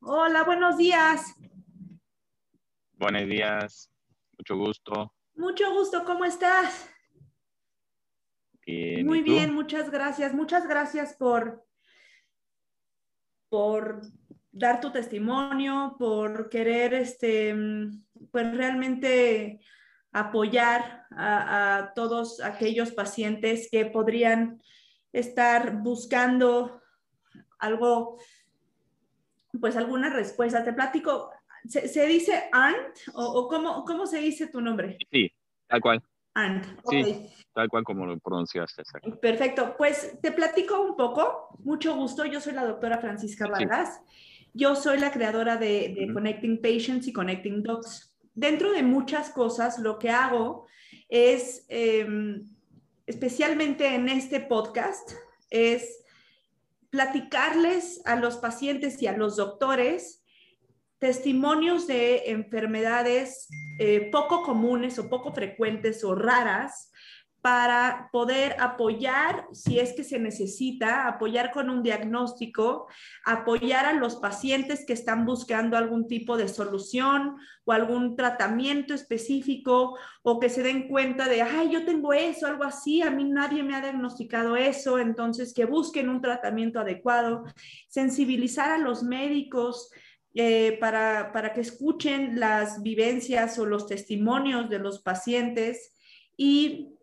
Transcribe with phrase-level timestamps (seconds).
[0.00, 1.34] Hola, buenos días.
[2.92, 3.90] Buenos días,
[4.38, 5.14] mucho gusto.
[5.34, 6.88] Mucho gusto, ¿cómo estás?
[8.66, 10.34] Bien, Muy bien, muchas gracias.
[10.34, 11.64] Muchas gracias por,
[13.48, 14.02] por
[14.50, 17.54] dar tu testimonio, por querer este,
[18.30, 19.60] pues realmente
[20.12, 24.62] apoyar a, a todos aquellos pacientes que podrían
[25.12, 26.80] estar buscando
[27.58, 28.18] algo,
[29.60, 30.64] pues alguna respuesta.
[30.64, 31.30] Te platico,
[31.66, 34.98] ¿se, se dice Arndt o, o cómo, cómo se dice tu nombre?
[35.10, 35.30] Sí,
[35.66, 36.02] tal cual,
[36.34, 36.64] Arndt.
[36.88, 37.02] Sí.
[37.02, 37.32] ok.
[37.54, 38.82] tal cual como lo pronunciaste.
[38.82, 39.18] exacto.
[39.20, 43.50] Perfecto, pues te platico un poco, mucho gusto, yo soy la doctora Francisca Sí.
[43.50, 44.00] Vargas,
[44.54, 46.08] yo soy la creadora de.
[46.12, 48.16] Connecting Patients y Connecting Docs.
[48.34, 50.66] Dentro de muchas cosas, lo que hago
[51.08, 52.48] es, em,
[53.08, 55.12] especialmente en este podcast,
[55.48, 56.04] es
[56.90, 60.22] platicarles a los pacientes y a los doctores
[60.98, 66.92] testimonios de enfermedades eh, poco comunes o poco frecuentes o raras
[67.40, 72.88] para poder apoyar, si es que se necesita, apoyar con un diagnóstico,
[73.24, 79.96] apoyar a los pacientes que están buscando algún tipo de solución o algún tratamiento específico
[80.22, 83.62] o que se den cuenta de, ay, yo tengo eso, algo así, a mí nadie
[83.62, 87.44] me ha diagnosticado eso, entonces que busquen un tratamiento adecuado,
[87.88, 89.90] sensibilizar a los médicos
[90.34, 95.94] eh, para, para que escuchen las vivencias o los testimonios de los pacientes
[96.36, 96.97] y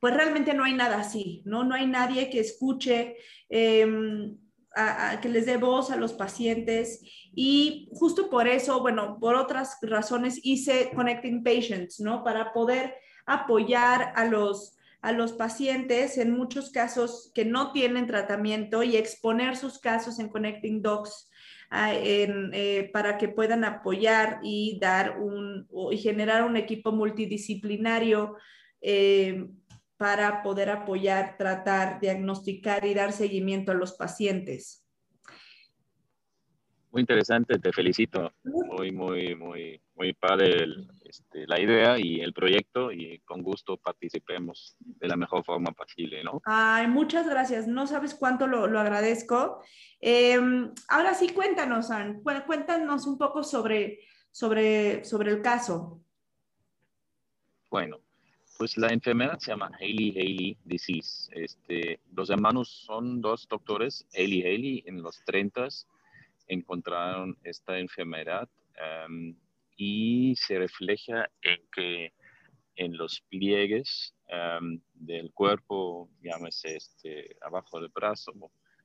[0.00, 1.64] pues realmente no hay nada así, ¿no?
[1.64, 3.16] No hay nadie que escuche,
[3.48, 3.86] eh,
[4.76, 7.00] a, que les dé voz a los pacientes
[7.34, 12.22] y justo por eso, bueno, por otras razones hice Connecting Patients, ¿no?
[12.22, 18.82] Para poder apoyar a los, a los pacientes en muchos casos que no tienen tratamiento
[18.82, 21.30] y exponer sus casos en Connecting Docs.
[21.72, 28.36] Eh, para que puedan apoyar y dar un y generar un equipo multidisciplinario
[28.80, 29.48] eh,
[29.96, 34.82] para poder apoyar, tratar, diagnosticar y dar seguimiento a los pacientes.
[36.96, 38.32] Muy interesante, te felicito.
[38.42, 43.76] Muy, muy, muy, muy padre el, este, la idea y el proyecto y con gusto
[43.76, 46.40] participemos de la mejor forma posible, ¿no?
[46.46, 47.68] Ay, muchas gracias.
[47.68, 49.62] No sabes cuánto lo, lo agradezco.
[50.00, 50.40] Eh,
[50.88, 56.00] ahora sí, cuéntanos, Ann, cuéntanos un poco sobre, sobre, sobre el caso.
[57.70, 58.00] Bueno,
[58.58, 61.30] pues la enfermedad se llama Haley-Haley disease.
[61.32, 65.68] Este, los hermanos son dos doctores, Haley-Haley, en los 30
[66.48, 68.48] encontraron esta enfermedad
[69.08, 69.34] um,
[69.76, 72.12] y se refleja en que
[72.76, 78.32] en los pliegues um, del cuerpo, llámese este, abajo del brazo,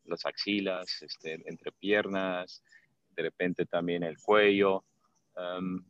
[0.05, 2.63] las axilas, este, entre piernas,
[3.15, 4.85] de repente también el cuello,
[5.35, 5.83] um,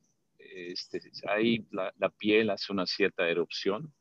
[0.54, 3.94] este, ahí la, la, piel hace una cierta erupción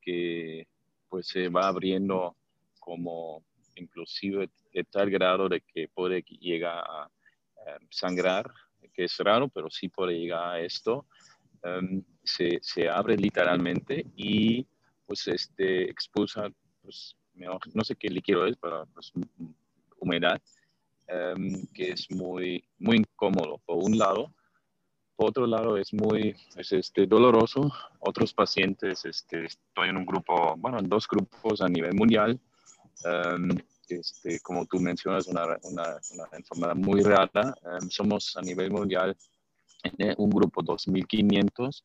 [0.00, 0.66] que
[1.08, 2.36] pues se va abriendo
[2.78, 3.44] como
[3.76, 8.50] inclusive de tal grado de que puede llegar a um, sangrar,
[8.92, 11.06] que es raro, pero sí puede llegar a esto.
[11.62, 14.66] Um, se, se, abre literalmente y
[15.06, 16.50] pues este expulsa,
[16.82, 17.16] pues,
[17.72, 19.12] no sé qué líquido es, pero pues,
[19.98, 20.40] humedad,
[21.08, 24.34] um, que es muy, muy incómodo por un lado.
[25.16, 27.70] Por otro lado, es muy es este, doloroso.
[28.00, 32.40] Otros pacientes, este, estoy en un grupo, bueno, en dos grupos a nivel mundial.
[33.04, 33.50] Um,
[33.88, 37.54] este, como tú mencionas, una, una, una enfermedad muy rara.
[37.62, 39.16] Um, somos a nivel mundial
[39.84, 41.82] en un grupo 2.500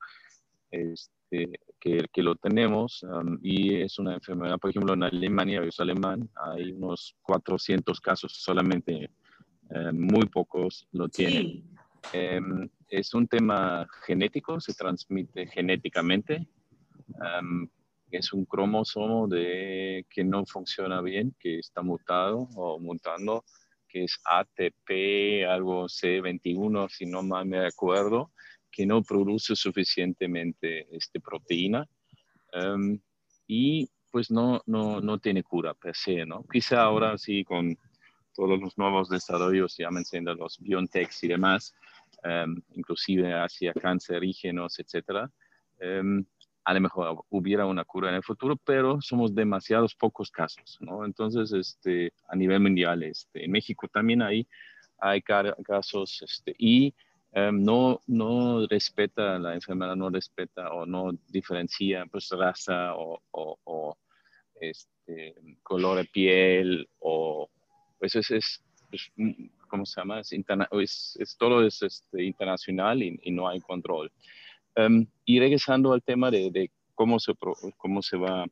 [0.72, 5.72] este, que, que, lo tenemos um, y es una enfermedad, por ejemplo, en Alemania, yo
[5.72, 9.12] soy alemán, hay unos 400 casos, solamente
[9.94, 11.64] muy pocos lo tienen.
[12.12, 12.18] Sí.
[12.18, 16.48] Um, es un tema genético, se transmite genéticamente.
[18.12, 23.46] es un cromosoma de, que no funciona bien, que está mutado o mutando,
[23.88, 28.32] que es ATP, algo C21, si no mal me acuerdo,
[28.72, 31.88] que no produce suficientemente este, proteína.
[32.54, 33.00] Um,
[33.48, 36.44] y pues no, no, no tiene cura per se, ¿no?
[36.52, 37.78] Quizá ahora sí con
[38.34, 41.76] todos los nuevos desarrollos, llámense los biontechs y demás,
[42.24, 45.32] em, inclusive hacia cancerígenos, etcétera,
[45.80, 46.26] em,
[46.66, 51.06] a lo mejor hubiera una cura en el futuro, pero somos demasiados pocos casos, ¿no?
[51.06, 54.48] Entonces, este, a nivel mundial, este, en México también hay,
[55.00, 56.94] hay casos, este, y
[57.32, 63.98] em, no, no respeta, la enfermedad no respeta o no diferencia, pues, raza o, o,
[64.60, 67.50] este, color de piel o,
[67.98, 69.12] pues, es, es pues,
[69.70, 70.20] ¿cómo se llama?
[70.20, 74.12] Es, es, todo es este, internacional y, y no hay control.
[74.76, 77.34] Em, y regresando al tema de, cómo, se,
[77.78, 78.46] cómo se va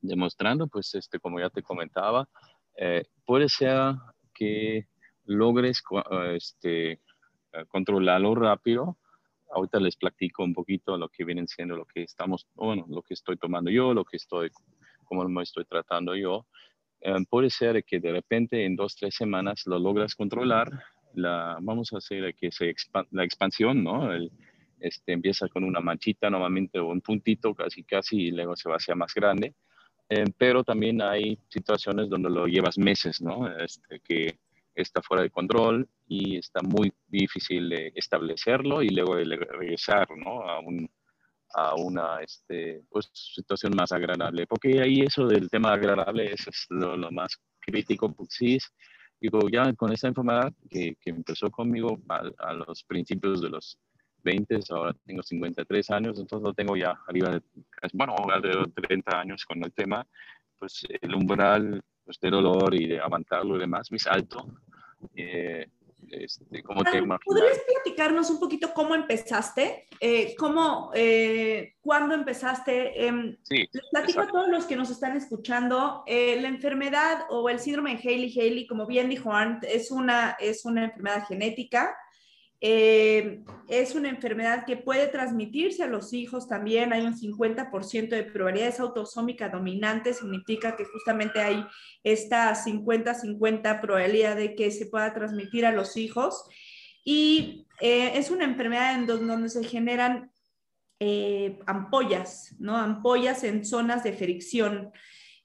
[0.00, 2.28] demostrando, pues este, como ya te comentaba,
[2.76, 3.94] eh, puede ser
[4.34, 4.86] que
[5.24, 5.82] logres
[6.34, 7.00] este, eh,
[7.68, 8.98] controlarlo rápido.
[9.50, 13.14] Ahorita les platico un poquito lo que vienen siendo lo que estamos, bueno, lo que
[13.14, 14.50] estoy tomando yo, lo que estoy,
[15.04, 16.46] cómo me estoy tratando yo.
[17.00, 20.68] Em, puede ser que de repente en dos, tres semanas lo logras controlar.
[21.14, 22.74] La, vamos a hacer que se
[23.10, 24.10] la expansión, ¿no?
[24.80, 28.76] Este, empieza con una manchita normalmente o un puntito casi casi y luego se va
[28.76, 29.54] hacia más grande.
[30.08, 33.48] Eh, pero también hay situaciones donde lo llevas meses, ¿no?
[33.58, 34.38] Este, que
[34.74, 40.42] está fuera de control y está muy difícil de establecerlo y luego regresar, ¿no?
[40.48, 40.88] A, un,
[41.54, 44.46] a una este, pues, situación más agradable.
[44.46, 48.58] Porque ahí eso del tema agradable es lo, más crítico, pues sí,
[49.20, 53.78] digo, ya con esta enfermedad que, que empezó conmigo a, los principios de los
[54.22, 57.42] 20, ahora tengo 53 años, entonces lo tengo ya arriba de,
[57.92, 60.06] bueno, alrededor de 30 años con el tema,
[60.58, 64.46] pues el umbral pues, de dolor y de aguantarlo y demás es alto.
[65.14, 65.66] Eh,
[66.10, 69.86] este, como te ¿Podrías platicarnos un poquito cómo empezaste?
[70.00, 73.06] Eh, ¿Cómo, eh, cuándo empezaste?
[73.06, 77.48] Eh, sí, les platico a todos los que nos están escuchando, eh, la enfermedad o
[77.48, 81.96] el síndrome de Haley-Haley, como bien dijo Arndt, es una, es una enfermedad genética
[82.60, 86.92] eh, es una enfermedad que puede transmitirse a los hijos también.
[86.92, 91.64] Hay un 50% de probabilidades autosómica dominante, significa que justamente hay
[92.02, 96.44] esta 50-50 probabilidad de que se pueda transmitir a los hijos.
[97.04, 100.32] Y eh, es una enfermedad en donde, se generan
[100.98, 102.76] eh, ampollas, ¿no?
[102.76, 104.90] Ampollas en zonas de fricción.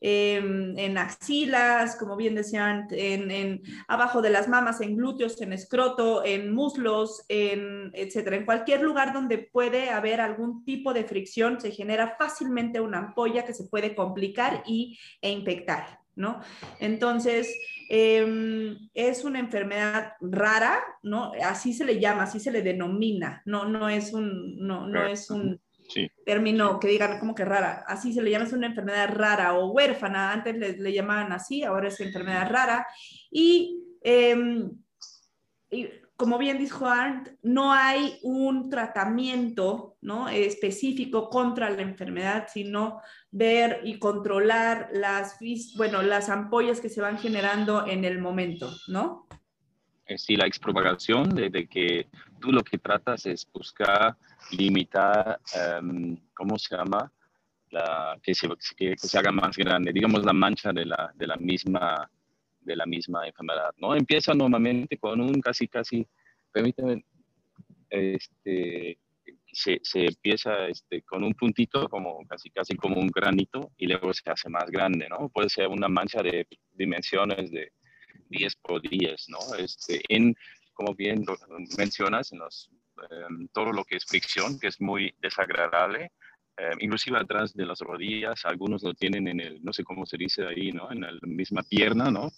[0.06, 6.26] Em, en axilas, como bien decían, en, abajo de las mamas, en glúteos, en escroto,
[6.26, 8.36] en muslos, en etcétera.
[8.36, 13.46] En cualquier lugar donde puede haber algún tipo de fricción, se genera fácilmente una ampolla
[13.46, 16.02] que se puede complicar y, e infectar.
[16.16, 16.42] ¿No?
[16.80, 17.58] Entonces,
[17.90, 21.32] em, es una enfermedad rara, ¿no?
[21.44, 25.32] Así se le llama, así se le denomina, no, no es un, no, no es
[25.32, 25.60] un
[26.26, 29.72] término que digan como que rara, así se le llama, es una enfermedad rara o
[29.72, 32.88] huérfana, antes le, llamaban así, ahora es enfermedad rara.
[33.32, 34.72] Em,
[35.70, 40.30] y, como bien dijo Arndt, no hay un tratamiento ¿no?
[40.30, 43.02] específico contra la enfermedad, sino
[43.32, 45.38] ver y controlar las,
[45.76, 49.28] bueno, las ampollas que se van generando en el momento, ¿no?
[50.18, 52.08] Sí, la expropagación de, que
[52.40, 54.16] tú lo que tratas es buscar
[54.52, 57.12] limitar, em, ¿cómo se llama?
[57.72, 58.48] La, que, se,
[58.78, 62.10] que, se haga más grande, digamos la mancha de la, de la, misma,
[62.62, 63.96] de la misma enfermedad, ¿no?
[63.96, 66.08] Empieza normalmente con un casi, casi,
[66.52, 67.04] permíteme,
[67.90, 69.00] este,
[69.52, 74.14] se, se, empieza este, con un puntito como casi casi como un granito y luego
[74.14, 75.30] se hace más grande, ¿no?
[75.30, 77.72] Puede ser una mancha de dimensiones de
[78.30, 79.40] 10 por 10, ¿no?
[79.58, 80.36] Este, en,
[80.74, 81.24] como bien
[81.78, 82.70] mencionas, en los,
[83.10, 86.12] em, todo lo que es fricción, que es muy desagradable,
[86.58, 90.18] em, inclusive atrás de las rodillas, algunos lo tienen en el, no sé cómo se
[90.18, 90.92] dice ahí, ¿no?
[90.92, 92.32] En la misma pierna, ¿no?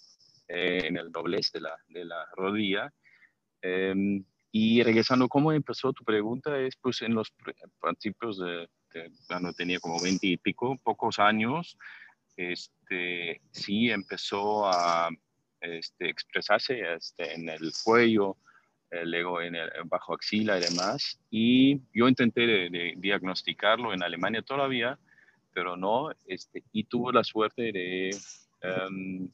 [0.48, 2.92] Eh, en el doblez de la, de la rodilla.
[3.62, 6.58] Em, y regresando, ¿cómo empezó tu pregunta?
[6.58, 7.32] Es pues en los
[7.80, 8.68] principios de,
[9.26, 11.76] cuando tenía como 20 y pico, pocos años,
[12.36, 15.10] este, sí empezó a,
[15.60, 18.36] este, expresarse este, en el cuello,
[18.90, 21.18] eh, luego en el bajo axila y demás.
[21.30, 24.98] Y yo intenté de, diagnosticarlo en Alemania todavía,
[25.52, 29.28] pero no, este, y tuve la suerte de, eh,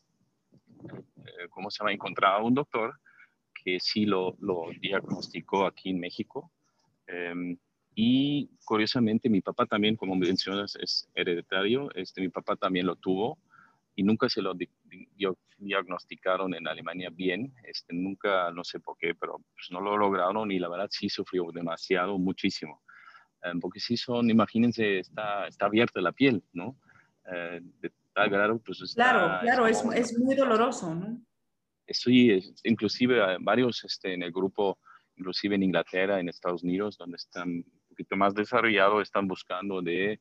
[1.50, 2.98] ¿cómo se llama?, encontrar a un doctor
[3.54, 6.50] que sí lo, lo diagnosticó aquí en México.
[7.06, 7.56] Em,
[7.94, 13.38] y curiosamente mi papá también, como mencionas, es hereditario, este, mi papá también lo tuvo
[13.94, 14.54] y nunca se lo
[15.58, 17.54] diagnosticaron en Alemania bien.
[17.64, 21.08] Este, nunca, no sé por qué, pero pues, no lo lograron y la verdad sí
[21.08, 22.82] sufrió demasiado, muchísimo.
[23.42, 26.78] Em, porque sí son, imagínense, está, está abierta la piel, ¿no?
[27.30, 31.20] eh, de tal grado, pues está, Claro, claro, es, es, muy doloroso, ¿no?
[31.88, 34.78] Sí, inclusive varios este, en el grupo,
[35.16, 40.20] inclusive en Inglaterra, en Estados Unidos, donde están un poquito más desarrollados, están buscando de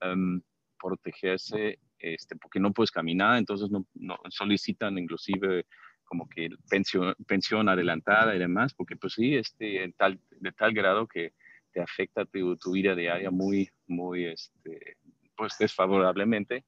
[0.00, 0.40] em,
[0.80, 3.86] protegerse este, porque no puedes caminar, entonces no,
[4.28, 5.66] solicitan inclusive
[6.04, 11.06] como que pensión, pensión adelantada y demás, porque pues sí, este, tal, de tal grado
[11.06, 11.32] que
[11.72, 14.96] te afecta tu, tu vida diaria muy, muy, este,
[15.36, 16.64] pues desfavorablemente.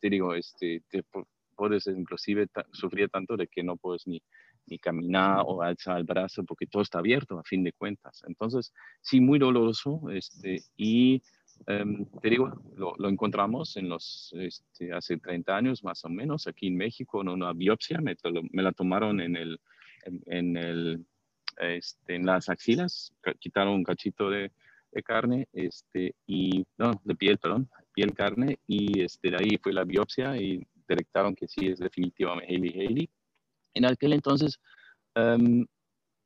[0.00, 1.04] te digo, este, te
[1.54, 4.20] puedes inclusive sufrir tanto de que no puedes ni,
[4.66, 8.22] ni caminar o alzar el brazo porque todo está abierto a fin de cuentas.
[8.26, 11.22] Entonces, sí, muy doloroso este, y
[11.66, 16.68] em, te digo, lo, encontramos en los, este, hace 30 años más o menos aquí
[16.68, 18.16] en México en una biopsia, me,
[18.52, 19.60] me la tomaron en el,
[20.26, 21.04] en el
[21.60, 24.50] este, en las axilas, quitaron un cachito de,
[25.04, 29.84] carne, este, y, no, de piel, perdón, piel, carne, y este, de ahí fue la
[29.84, 33.10] biopsia y detectaron que sí es definitivamente Haley Haley.
[33.74, 34.58] En aquel entonces,
[35.14, 35.66] em,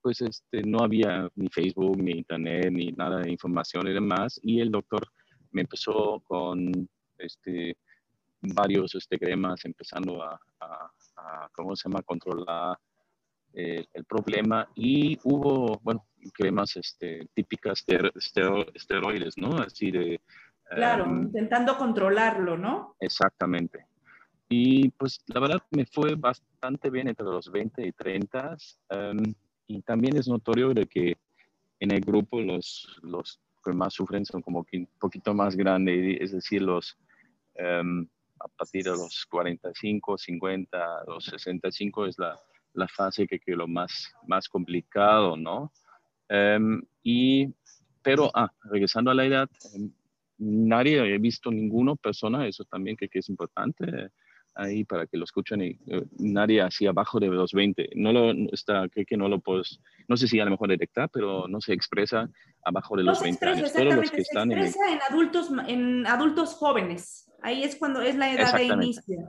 [0.01, 4.61] pues este, no había ni Facebook, ni Internet, ni nada de información y demás, y
[4.61, 5.07] el doctor
[5.55, 7.77] me empezó con este,
[8.43, 12.79] varios este, cremas, empezando a, a, a ¿cómo se llama?, controlar
[13.57, 18.11] eh, el problema y hubo, bueno, cremas este, típicas de
[18.75, 19.57] esteroides, ¿no?
[19.59, 20.21] Así de...
[20.71, 22.97] Claro, em, intentando controlarlo, ¿no?
[22.99, 23.87] Exactamente.
[24.49, 28.57] Y pues la verdad me fue bastante bien entre los 20 y 30.
[28.89, 29.35] Em,
[29.69, 31.17] y también es notorio de que
[31.79, 36.33] en el grupo los, los que más sufren son como un poquito más grandes, es
[36.33, 36.97] decir, los
[37.55, 38.07] em,
[38.41, 42.39] a partir de los 45, 50, los 65 es la,
[42.75, 45.73] la fase que, que lo más, más complicado, ¿no?
[46.29, 47.49] Em, y,
[48.03, 49.91] pero, ah, regresando a la edad, em,
[50.39, 54.11] nadie he visto ninguna persona, eso también que, que es importante
[54.55, 57.91] ahí para que lo escuchen, y, eh, nadie así abajo de los 20.
[57.97, 61.11] No lo está, creo que no lo puedes, no sé si a lo mejor detectar,
[61.13, 62.31] pero no se expresa
[62.65, 63.73] abajo de los 20 años.
[63.73, 67.31] Todos los que están se expresa en, adultos, en adultos jóvenes.
[67.43, 69.29] Ahí es cuando es la edad de inicio.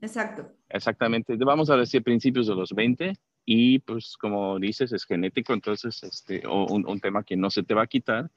[0.00, 0.50] Exacto.
[0.68, 1.36] Exactamente.
[1.36, 3.12] Vamos a decir principios de los 20
[3.44, 7.74] y pues como dices es genético, entonces este, o un, tema que no se te
[7.74, 8.30] va a quitar,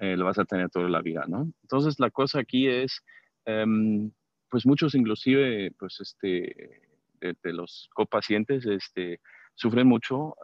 [0.00, 1.50] eh, lo vas a tener toda la vida, ¿no?
[1.62, 3.02] Entonces la cosa aquí es,
[3.44, 4.10] em,
[4.50, 6.80] pues muchos inclusive, pues este,
[7.20, 9.20] de, los copacientes, este,
[9.54, 10.36] sufren mucho,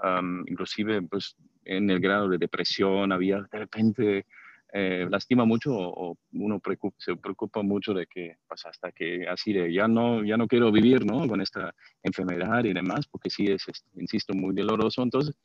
[0.47, 4.27] inclusive pues en el grado de depresión, había de repente
[4.75, 6.61] eh, lastima mucho o, uno
[6.97, 10.73] se preocupa mucho de que pues hasta que así de ya no, ya no quiero
[10.73, 11.29] vivir ¿no?
[11.29, 15.03] con esta enfermedad y demás, porque sí es, este, insisto, muy doloroso.
[15.03, 15.37] Entonces,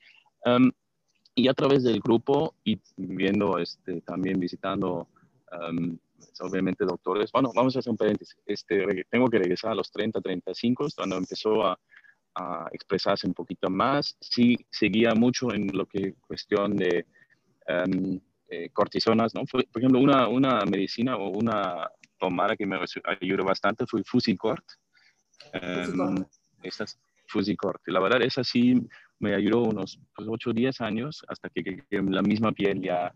[1.36, 5.10] y a través del grupo y viendo, este, también visitando,
[5.52, 6.00] pues,
[6.41, 8.38] obviamente, doctores, bueno, vamos a hacer un paréntesis.
[8.45, 11.79] Este, tengo que regresar a los 30, 35, cuando empezó a,
[12.36, 14.17] a expresarse un poquito más.
[14.19, 17.05] Sí, seguía mucho en lo que cuestión de
[18.50, 19.43] eh, cortisonas, ¿no?
[19.45, 22.79] Por, ejemplo, una, una medicina o una tomada que me
[23.21, 24.63] ayudó bastante fue Fusicort.
[25.53, 26.24] Um,
[26.63, 27.81] estas Fusicort.
[27.88, 28.81] La verdad, esa sí
[29.19, 33.12] me ayudó unos pues, 8 o 10 años hasta que, la misma piel ya,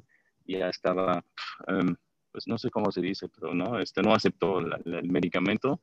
[0.46, 1.24] ya estaba,
[1.68, 1.96] em,
[2.32, 5.82] pues no sé cómo se dice, pero no, este, no aceptó el medicamento.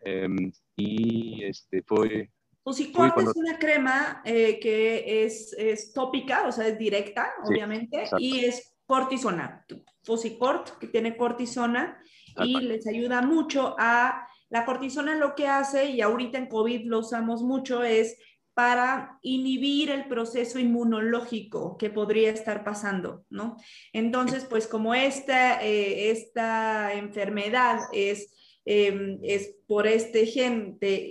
[0.00, 2.30] Em, y este, fue
[2.68, 8.44] Fusicort es una crema eh, que es, es, tópica, o sea, es directa, obviamente, y
[8.44, 9.64] es cortisona,
[10.02, 11.98] Fusicort, que tiene cortisona
[12.44, 16.98] y les ayuda mucho a la cortisona lo que hace, y ahorita en COVID lo
[16.98, 18.18] usamos mucho, es
[18.58, 23.56] para inhibir el proceso inmunológico que podría estar pasando, ¿no?
[23.92, 28.34] Entonces, pues como esta, eh, esta enfermedad es
[28.70, 31.08] Em, es por este gen de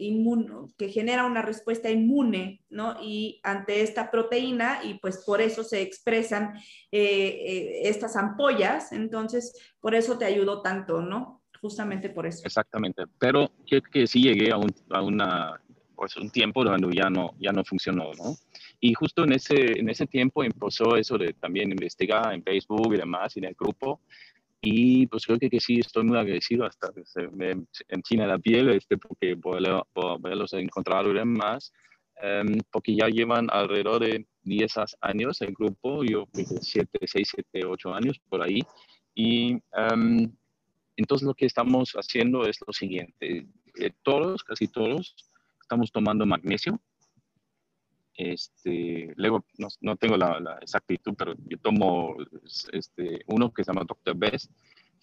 [0.78, 2.98] que genera una respuesta inmune, ¿no?
[3.02, 6.56] Y ante esta proteína, y pues por eso se expresan
[6.92, 11.42] eh, eh, estas ampollas, entonces por eso te ayudó tanto, ¿no?
[11.60, 12.44] Justamente por eso.
[12.46, 15.60] Exactamente, pero que, que sí llegué a una,
[15.98, 18.36] pues un tiempo cuando ya no, ya no funcionó, ¿no?
[18.80, 22.98] Y justo en ese, en ese tiempo empezó eso de también investigar en Facebook y
[22.98, 24.00] demás, y en el grupo,
[24.62, 28.38] y pues creo que, que sí, estoy muy agradecido hasta que se me enchina la
[28.38, 31.74] piel, este, porque volverlos a encontrar y demás,
[32.22, 37.94] um, porque ya llevan alrededor de 10 años el grupo, yo 7, 6, 7, 8
[37.94, 38.62] años por ahí.
[39.16, 40.32] Y um,
[40.96, 43.48] entonces lo que estamos haciendo es lo siguiente,
[43.80, 45.16] eh, todos, casi todos,
[45.68, 46.80] estamos tomando magnesio,
[48.16, 52.16] este, luego no, no tengo la, la, exactitud, pero yo tomo
[52.72, 54.16] este, uno que se llama Dr.
[54.16, 54.50] Best,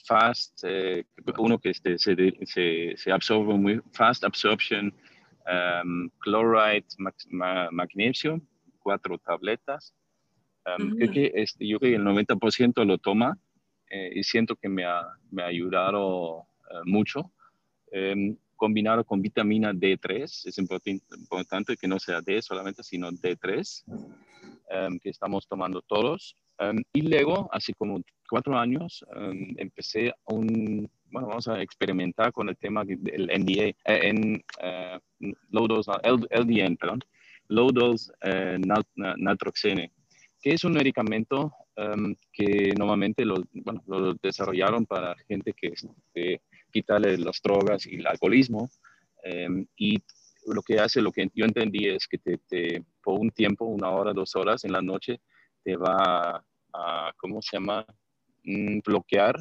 [0.07, 1.05] fast, eh,
[1.37, 2.17] uno que este, se,
[2.47, 4.93] se, se, absorbe muy fast absorption,
[5.47, 6.87] um, chloride,
[7.71, 8.41] magnesio,
[8.79, 9.95] cuatro tabletas.
[10.65, 13.39] Um, creo que este, yo creo que el 90% lo toma
[13.91, 16.47] eh, y siento que me ha, me ha ayudado uh,
[16.87, 17.31] mucho.
[17.93, 24.99] Um, combinado con vitamina D3, es importante que no sea D solamente, sino D3, um,
[24.99, 26.35] que estamos tomando todos.
[26.59, 32.49] Um, y luego, así como cuatro años, um, empecé un, bueno, vamos a experimentar con
[32.49, 37.01] el tema del NDA, eh, en uh, low dose, LDN, perdón,
[37.49, 38.11] low dose
[38.95, 39.93] natroxene,
[40.41, 41.53] que es un medicamento
[42.33, 46.41] que normalmente lo, bueno, lo desarrollaron para gente que, este,
[46.75, 48.69] quitarle las drogas y el alcoholismo.
[49.23, 50.03] Em, y
[50.47, 54.13] lo que hace, lo que yo entendí es que te, por un tiempo, una hora,
[54.13, 55.21] dos horas en la noche,
[55.63, 57.87] te va a, ¿cómo se llama?
[58.43, 59.37] Mm, bloquear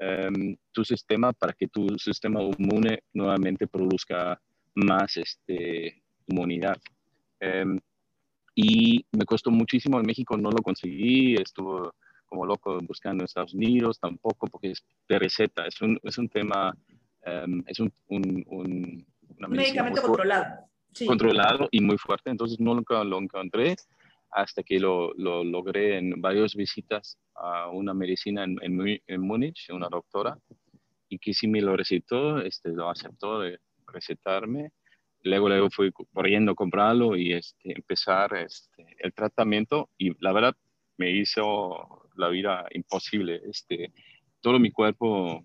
[0.00, 4.40] em, tu sistema para que tu sistema inmune nuevamente produzca
[4.74, 6.78] más este, inmunidad.
[7.40, 7.78] Em,
[8.56, 11.92] y me costó muchísimo en México, no lo conseguí, estuvo
[12.26, 16.28] como loco buscando en Estados Unidos, tampoco porque es de receta, es un, es un
[16.28, 16.76] tema,
[17.26, 19.06] um, es un, un, un
[19.48, 20.66] medicamento controlado.
[20.92, 21.06] Sí.
[21.06, 23.74] Controlado y muy fuerte, entonces no lo, lo encontré
[24.30, 29.70] hasta que lo, lo, logré en varias visitas a una medicina en, en, en, Múnich,
[29.70, 30.36] una doctora,
[31.08, 33.58] y que sí me lo recetó, este, lo aceptó de
[33.92, 34.72] recetarme.
[35.22, 40.54] Luego, luego fui corriendo a comprarlo y este, empezar este, el tratamiento y la verdad
[40.96, 43.40] me hizo la vida imposible.
[43.44, 43.92] Este,
[44.40, 45.44] todo mi cuerpo,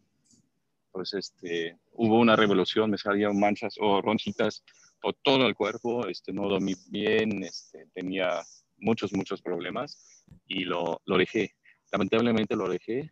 [0.91, 4.63] pues este, hubo una revolución, me salían manchas o ronchitas
[5.01, 8.41] por todo el cuerpo, este, no dormí bien, este, tenía
[8.77, 11.56] muchos, muchos problemas y lo, lo dejé.
[11.91, 13.12] Lamentablemente lo dejé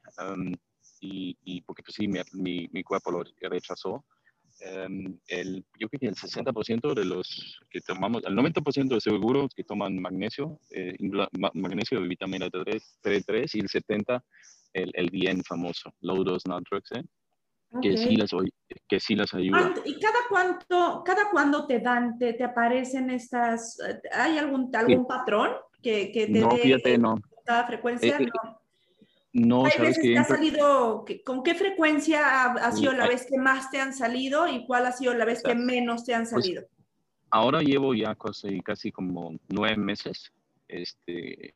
[0.99, 4.05] y, porque pues sí, mi, mi cuerpo lo rechazó
[4.59, 9.53] Em, el, yo creo que el 60% de los que tomamos, el 90% de seguros
[9.55, 10.95] que toman magnesio, eh,
[11.53, 12.81] magnesio y vitamina D3,
[13.25, 14.23] 3 y el 70%
[14.73, 17.05] el, el bien famoso, low dose naltrexone,
[17.81, 18.31] que, sí las,
[18.87, 19.73] que sí las ayuda.
[19.85, 23.77] ¿Y cada cuánto, cada cuándo te dan, te, te aparecen estas,
[24.11, 27.15] hay algún, algún patrón que, que te no, dé fíjate, no.
[27.45, 28.17] cada frecuencia?
[28.17, 28.61] Eh, no.
[29.37, 33.37] No, Hay sabes veces que ha salido, ¿con qué frecuencia ha, sido la vez que
[33.37, 36.45] más te han salido y cuál ha sido la vez que menos te han Pues,
[36.45, 36.63] salido?
[37.29, 40.31] ahora llevo ya casi, casi como nueve meses
[40.67, 41.53] este,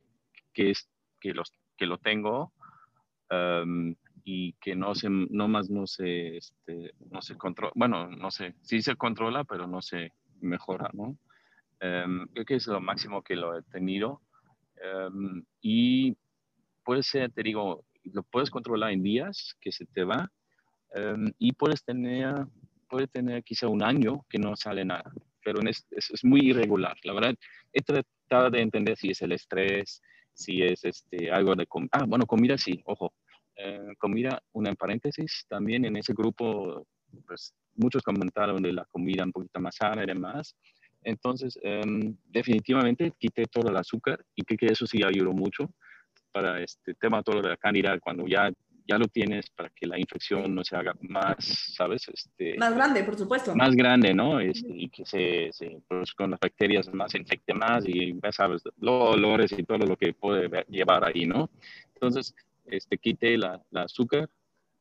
[0.54, 0.88] que, es,
[1.20, 2.54] que, los, que lo tengo
[3.32, 8.30] um, y que no se, no más no se, este, no se controla, bueno, no
[8.30, 11.18] sé, sí se controla, pero no se mejora, ¿no?
[11.82, 14.22] Um, creo que es lo máximo que lo he tenido.
[14.84, 16.16] Um, y
[16.92, 20.30] puede ser, te digo, lo puedes controlar en días que se te va
[20.94, 22.36] um, y puedes tener,
[22.90, 25.10] puede tener quizá un año que no sale nada,
[25.42, 26.98] pero en es, es, es, muy irregular.
[27.04, 27.34] La verdad,
[27.72, 30.02] he tratado de entender si es el estrés,
[30.34, 31.92] si es este, algo de comida.
[31.94, 33.14] Ah, bueno, comida sí, ojo.
[33.56, 36.86] Uh, comida, una en paréntesis, también en ese grupo,
[37.26, 40.58] pues muchos comentaron de la comida un poquito más sana y demás.
[41.04, 45.74] Entonces, um, definitivamente quité todo el azúcar y creo que eso sí ayudó mucho
[46.32, 48.52] para este tema todo de la candida cuando ya
[48.88, 51.38] ya lo tienes para que la infección no se haga más,
[51.76, 52.08] ¿sabes?
[52.10, 53.56] Este, más grande, por supuesto.
[53.56, 54.40] Más grande, ¿no?
[54.40, 58.32] Este, y que se, se pues, con las bacterias más se infecte más y ya
[58.32, 61.50] sabes, los olores y todo lo que puede llevar ahí, ¿no?
[61.94, 64.30] Entonces, este, quité la, la azúcar,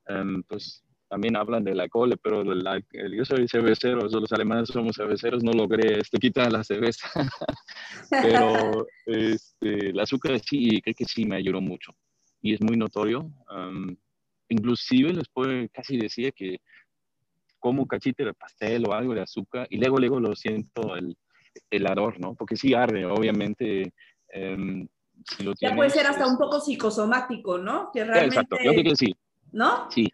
[0.09, 5.43] um, pues también hablan del alcohol, pero la, yo soy cervecero, los alemanes somos cerveceros,
[5.43, 7.09] no logré este, quitar la cerveza.
[8.11, 11.97] pero este, el azúcar sí, creo que sí me ayudó mucho.
[12.41, 13.29] Y es muy notorio.
[13.53, 13.97] Um,
[14.49, 16.59] inclusive les puedo casi decir que
[17.59, 21.17] como un cachito de pastel o algo de azúcar y luego, luego lo siento el,
[21.71, 22.37] el ardor, ¿no?
[22.37, 23.93] Porque sí arde, obviamente.
[24.33, 24.87] Um,
[25.29, 27.91] si lo tienes, ya puede ser hasta un poco psicosomático, ¿no?
[27.93, 28.27] Que realmente...
[28.27, 29.17] Exacto, yo creo que sí.
[29.51, 29.91] ¿No?
[29.91, 30.07] Sí,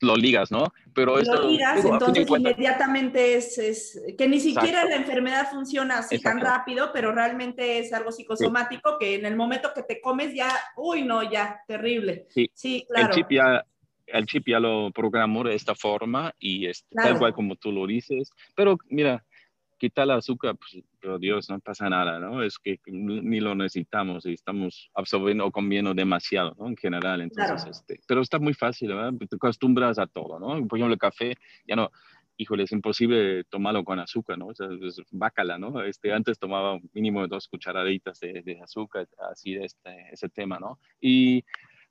[0.00, 0.72] lo ligas, ¿no?
[0.94, 4.88] Pero lo esto, ligas, digo, entonces inmediatamente es, es, que ni siquiera Exacto.
[4.88, 6.40] la enfermedad funciona así Exacto.
[6.40, 8.96] tan rápido, pero realmente es algo psicosomático sí.
[9.00, 12.26] que en el momento que te comes ya, uy, no, ya, terrible.
[12.30, 13.08] Sí, sí claro.
[13.08, 13.64] El chip ya,
[14.06, 17.10] el chip ya lo programó de esta forma y es claro.
[17.10, 18.30] tal cual como tú lo dices.
[18.54, 19.24] Pero mira,
[19.80, 22.42] quitar el azúcar, pues, pero Dios, no pasa nada, ¿no?
[22.42, 26.68] Es que ni lo necesitamos y estamos absorbiendo o comiendo demasiado, ¿no?
[26.68, 27.70] En general, entonces, claro.
[27.70, 29.12] este, pero está muy fácil, ¿verdad?
[29.28, 30.48] Te acostumbras a todo, ¿no?
[30.68, 31.34] Por ejemplo, el café,
[31.66, 31.90] ya no,
[32.36, 34.48] híjole, es imposible tomarlo con azúcar, ¿no?
[34.48, 35.82] O sea, es bácala, ¿no?
[35.82, 40.78] Este, antes tomaba mínimo dos cucharaditas de, de azúcar, así de este, ese tema, ¿no?
[41.00, 41.42] Y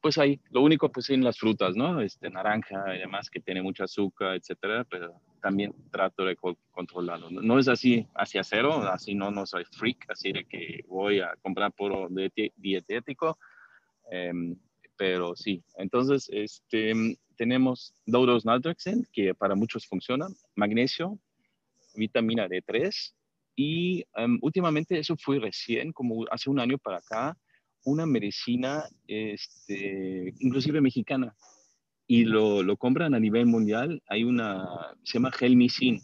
[0.02, 2.02] pues ahí, lo único pues en las frutas, ¿no?
[2.02, 6.38] Este, naranja y demás que tiene mucho azúcar, etcétera, pero también trato de
[6.72, 7.30] controlarlo.
[7.30, 11.36] No, es así hacia cero, así no, no soy freak, así de que voy a
[11.42, 12.08] comprar puro
[12.58, 13.38] dietético,
[14.12, 14.56] em,
[14.98, 15.64] pero sí.
[15.78, 21.18] Entonces, este, tenemos Doudos Naltrexen, que para muchos funciona, magnesio,
[21.96, 23.14] vitamina D3,
[23.56, 27.38] y em, últimamente eso fue recién, como hace un año para acá,
[27.86, 31.36] una medicina, este, inclusive mexicana,
[32.12, 34.02] y lo, lo, compran a nivel mundial.
[34.08, 34.68] Hay una,
[35.04, 36.02] se llama Gelmicin.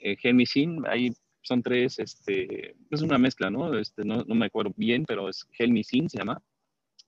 [0.00, 1.12] Eh, Gelmicin, ahí
[1.42, 3.78] son tres, este, es una mezcla, ¿no?
[3.78, 6.40] Este, no, no me acuerdo bien, pero es Gelmicin, se llama,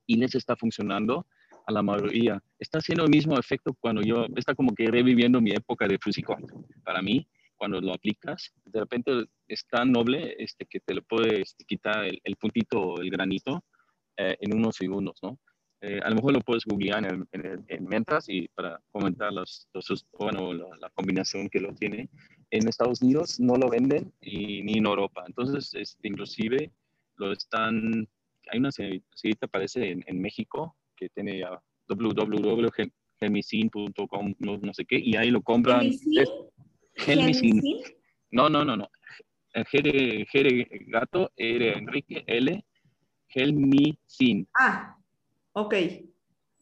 [0.07, 1.27] y les está funcionando
[1.67, 2.43] a la mayoría.
[2.59, 6.45] Está haciendo el mismo efecto cuando yo, está como que reviviendo mi época de Fusicón.
[6.85, 11.41] Para mí, cuando lo aplicas, de repente es tan noble este, que te le puede
[11.41, 13.65] este, quitar el, el, puntito, el granito,
[14.19, 15.39] eh, en unos segundos, ¿no?
[15.83, 17.87] Eh, a lo mejor lo puedes googlear en, en, en
[18.29, 22.09] y para comentar los, los bueno, la, combinación que lo tiene.
[22.51, 25.25] En Estados Unidos no lo venden y, ni en Europa.
[25.27, 26.73] Entonces, este, inclusive
[27.17, 28.09] lo están,
[28.51, 31.43] hay una señorita, parece en, en México, que tiene
[31.89, 35.91] www.gemicin.com, no, no sé qué, y ahí lo compran.
[37.07, 37.61] Helmicin.
[38.31, 38.89] No, no, no, no.
[39.55, 40.27] G de,
[40.89, 42.65] gato, E de Enrique, L,
[43.29, 44.49] Helmicin.
[44.59, 44.96] Ah,
[45.57, 45.75] ok.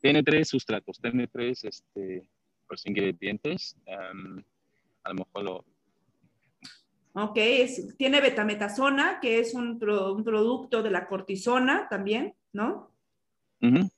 [0.01, 2.29] Tiene tres sustratos, tiene tres este,
[2.67, 3.77] pues, ingredientes.
[3.87, 5.65] a lo mejor lo...
[7.17, 12.91] Ok, es, tiene betametasona, que es un, un, producto de la cortisona también, ¿no?
[13.63, 13.89] Uh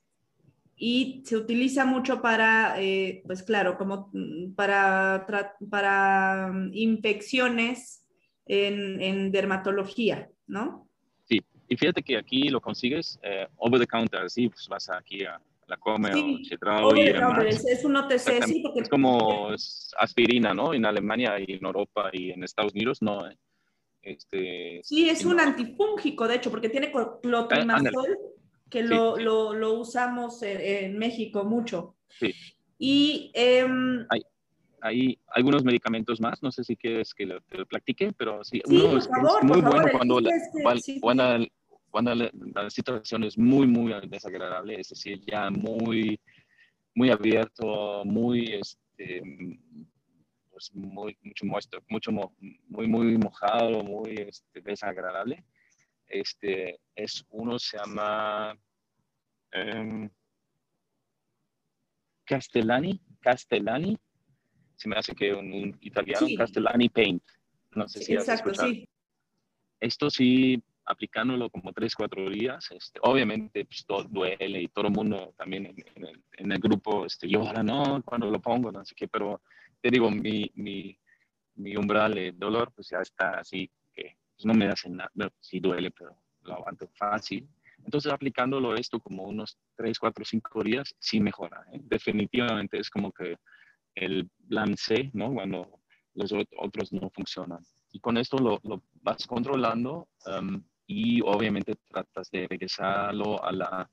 [0.77, 5.25] y se utiliza mucho para, eh, pues claro, como mm, para,
[5.69, 8.05] para mm, infecciones
[8.45, 10.86] en, en, dermatología, ¿no?
[11.67, 15.39] Y fíjate que aquí lo consigues eh, over the counter, sí, pues vas aquí a
[15.67, 17.65] la come sí, o y demás.
[17.65, 18.81] Es un OTC, sí, porque...
[18.81, 19.49] Es como
[19.97, 20.73] aspirina, ¿no?
[20.73, 23.27] En Alemania y en Europa y en Estados Unidos, no.
[23.27, 23.37] Eh,
[24.01, 28.17] este, sí, es un antifúngico, de hecho, porque tiene clotrimazol
[28.69, 31.95] que lo, lo, lo, usamos en, México mucho.
[32.07, 32.33] Sí.
[32.77, 33.31] Y...
[33.33, 34.21] Em, hay,
[34.81, 38.61] hay, algunos medicamentos más, no sé si quieres que lo, te lo platique, pero sí,
[38.65, 40.31] uno es, favor, muy bueno favor, cuando, la,
[40.63, 41.47] cuando, cuando
[42.01, 46.19] la, la, situación es muy, muy desagradable, es decir, ya muy,
[46.95, 49.21] muy abierto, muy, este,
[50.49, 51.45] pues muy, mucho,
[51.89, 55.43] mucho, muy, muy mojado, muy este, desagradable
[56.09, 58.57] este, es uno se llama
[59.53, 60.09] um,
[62.25, 63.97] Castellani, Castellani,
[64.75, 67.23] se me hace que un, italiano, Castellani Paint.
[67.71, 68.87] No sé si Exacto, sí.
[69.79, 74.93] Esto sí, aplicándolo como tres, cuatro días, este, obviamente pues, todo duele y todo el
[74.93, 78.95] mundo también en, el, en el, grupo este, llora, no, cuando lo pongo, no sé
[78.95, 79.41] qué, pero
[79.81, 80.97] te digo, mi, mi,
[81.55, 83.69] mi umbral de dolor pues ya está así
[84.37, 87.49] pues no me hace nada, sí duele, pero lo aguanto fácil.
[87.83, 91.65] Entonces, aplicándolo esto como unos 3, 4, 5 días, sí mejora.
[91.73, 91.79] ¿eh?
[91.83, 93.37] Definitivamente es como que
[93.95, 95.33] el plan C, ¿no?
[95.33, 95.79] Cuando
[96.13, 97.65] los otros no funcionan.
[97.91, 103.89] Y con esto lo, lo vas controlando um, y obviamente tratas de regresarlo a la,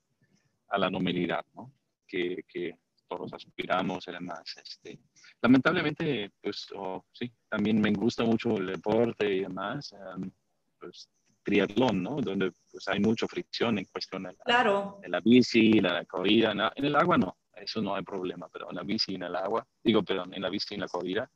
[0.69, 1.73] a la normalidad, ¿no?
[2.07, 2.77] Que, que
[3.07, 4.55] todos aspiramos y demás.
[4.63, 4.99] Este,
[5.41, 10.31] lamentablemente, pues oh, sí, también me gusta mucho el deporte y demás, um,
[10.79, 11.09] pues
[11.43, 12.21] triatlón, ¿no?
[12.21, 14.99] Donde pues hay mucha fricción en cuestión de la, claro.
[15.01, 18.75] de la bici, la corrida, en el agua no, eso no hay problema, pero en
[18.77, 21.29] la bici y en el agua, digo, perdón, en la bici y en la corrida.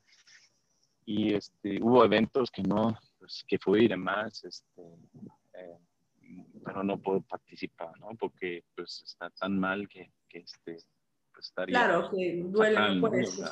[1.05, 4.81] Y este, hubo eventos que no, pues que fui y demás, este,
[5.53, 5.77] eh,
[6.63, 8.09] pero no puedo participar, ¿no?
[8.17, 10.77] Porque pues está tan mal que, que este,
[11.67, 13.43] Claro, que duele por eso,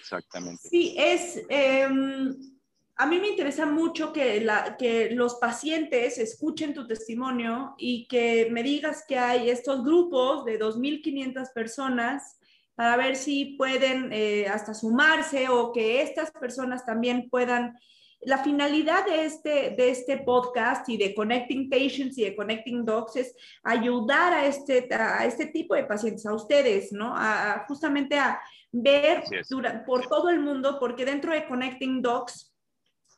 [0.00, 0.68] Exactamente.
[0.68, 1.44] Sí, es...
[1.48, 2.34] Em,
[2.96, 8.48] a mí me interesa mucho que, la, que los pacientes escuchen tu testimonio y que
[8.52, 12.38] me digas que hay estos grupos de 2.500 personas
[12.76, 17.76] para ver si pueden eh, hasta sumarse o que estas personas también puedan
[18.26, 23.16] la finalidad de este, de este podcast y de Connecting Patients y de Connecting Docs
[23.16, 27.12] es ayudar a este, a este tipo de pacientes, a ustedes, ¿no?
[27.16, 28.40] A, justamente a
[28.72, 29.24] ver
[29.86, 32.52] por todo el mundo, porque dentro de Connecting Docs,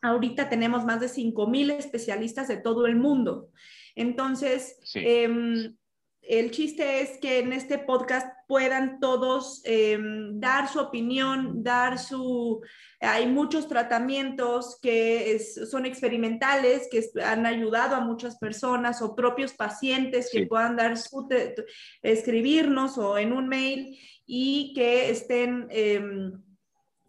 [0.02, 3.50] ahorita tenemos más de 5.000 especialistas de todo el mundo.
[3.94, 5.74] Entonces, em,
[6.28, 12.60] el chiste es que en este podcast puedan todos em, dar su opinión, dar su...
[13.00, 20.28] Hay muchos tratamientos que son experimentales, que han ayudado a muchas personas o propios pacientes
[20.32, 21.28] que puedan dar su...
[22.02, 25.66] escribirnos o en un mail y que estén...
[25.70, 26.45] Em,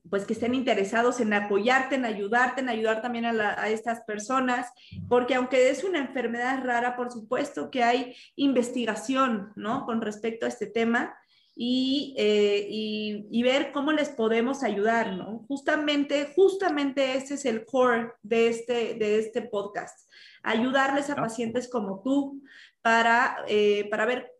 [0.09, 4.71] pues que estén interesados en apoyarte, en ayudarte, en ayudar también a, estas personas,
[5.09, 9.85] porque aunque es una enfermedad rara, por supuesto que hay investigación, ¿no?
[9.85, 11.15] Con respecto a este tema
[11.55, 15.45] y, eh, y, ver cómo les podemos ayudar, ¿no?
[15.47, 20.07] Justamente, justamente ese es el core de este, de este podcast,
[20.43, 22.43] ayudarles a pacientes como tú
[22.81, 24.36] para, eh, para ver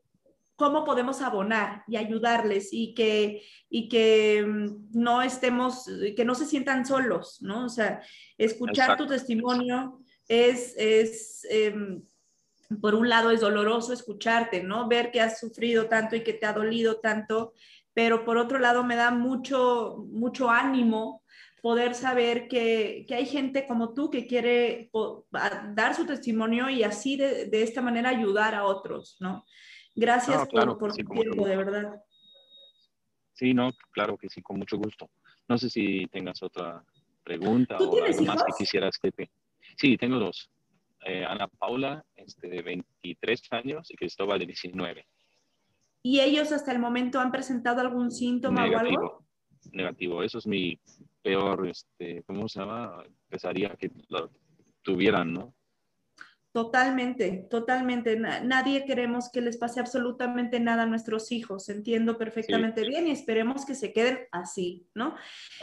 [0.57, 6.45] cómo podemos abonar y ayudarles y que, y que mm, no estemos, que no se
[6.45, 7.65] sientan solos, ¿no?
[7.65, 8.01] O sea,
[8.37, 12.01] escuchar tu testimonio es, es em,
[12.81, 14.87] por un lado es doloroso escucharte, ¿no?
[14.87, 17.53] Ver que has sufrido tanto y que te ha dolido tanto,
[17.93, 21.23] pero por otro lado me da mucho, mucho ánimo
[21.61, 24.89] poder saber que, que, hay gente como tú que quiere
[25.73, 29.45] dar su testimonio y así de, de esta manera ayudar a otros, ¿no?
[29.97, 32.03] Gracias por, tu tiempo, de verdad.
[33.33, 35.09] Sí, no, claro que sí, con mucho gusto.
[35.47, 36.83] No sé si tengas otra
[37.23, 39.31] pregunta o algo más que quisieras que te...
[39.75, 40.51] Sí, tengo dos.
[41.03, 45.07] Eh, Ana Paula, este, de 23 años, y Cristóbal, de 19.
[46.03, 49.25] ¿Y ellos hasta el momento han presentado algún síntoma o algo?
[49.71, 50.21] Negativo.
[50.21, 50.79] Eso es mi
[51.23, 53.03] peor, este, ¿cómo se llama?
[53.29, 54.29] Pensaría que lo
[54.83, 55.53] tuvieran, ¿no?
[56.57, 58.15] Totalmente, totalmente.
[58.17, 61.69] Nadie queremos que les pase absolutamente nada a nuestros hijos.
[61.69, 65.15] Entiendo perfectamente bien y esperemos que se queden así, ¿no?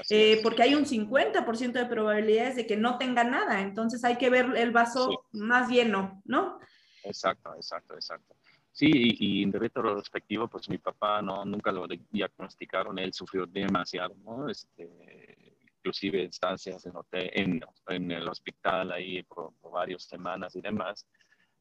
[0.09, 3.61] Eh, porque hay un 50% de probabilidades de que no tengan nada.
[3.61, 6.61] Entonces hay que ver el vaso más lleno, ¿no?
[7.03, 8.37] Exacto, exacto, exacto.
[8.71, 14.15] Sí, y, y en retrospectivo, pues mi papá no, nunca lo diagnosticaron, él sufrió demasiado,
[14.25, 14.49] ¿no?
[14.49, 15.44] Este,
[15.85, 21.07] inclusive estancias en, en, en el hospital ahí por, varias semanas y demás,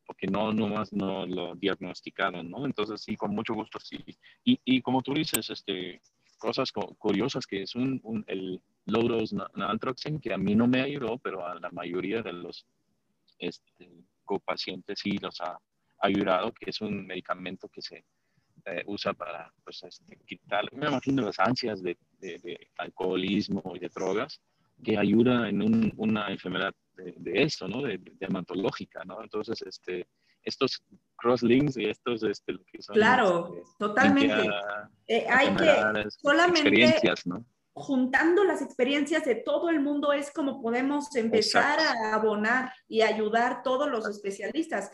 [0.06, 2.66] porque no nomás no lo diagnosticaron, ¿no?
[2.66, 3.98] Entonces sí, con mucho gusto sí.
[4.46, 6.02] Y, y como tú dices, este,
[6.38, 11.18] cosas curiosas que es un, un el Lodos Naltrexone que a mí no me ayudó,
[11.18, 12.66] pero a la mayoría de los
[13.40, 13.90] este,
[14.24, 15.58] copacientes sí los ha
[16.00, 18.06] ayudado, que es un medicamento que se
[18.66, 23.90] eh, usa para pues, este, quitar, me imagino, las ansias de, de, alcoholismo y de
[23.90, 24.42] drogas,
[24.84, 27.82] que ayuda en una enfermedad de, de eso, ¿no?
[27.82, 29.22] De, dermatológica, ¿no?
[29.22, 30.08] Entonces, este,
[30.44, 30.84] estos
[31.16, 34.50] crosslinks y estos, este, lo que son, Claro, este, totalmente.
[35.08, 37.02] Eh, hay que solamente...
[37.26, 37.46] ¿no?
[37.76, 43.64] Juntando las experiencias de todo el mundo es como podemos empezar a abonar y ayudar
[43.64, 44.92] todos los especialistas.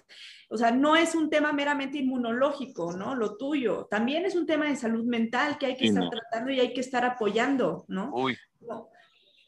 [0.49, 3.15] O sea, no es un tema meramente inmunológico, ¿no?
[3.15, 3.87] Lo tuyo.
[3.89, 6.79] También es un tema de salud mental que hay que estar tratando y hay que
[6.79, 8.11] estar apoyando, ¿no?
[8.13, 8.37] Uy.